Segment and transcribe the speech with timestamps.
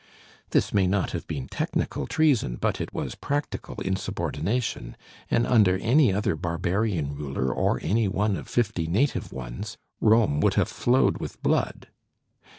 [0.49, 4.97] This may not have been technical treason, but it was practical insubordination;
[5.29, 10.55] and under any other barbarian ruler or any one of fifty native ones, Rome would
[10.55, 11.89] have flowed with blood.